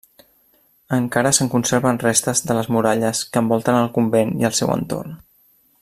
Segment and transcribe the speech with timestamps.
[0.95, 5.15] Encara se'n conserven restes de les muralles que envoltaven el convent i el seu entorn.